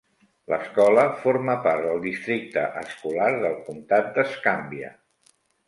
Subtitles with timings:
[0.53, 4.93] L'escola forma part del districte escolar del comtat d'Escambia.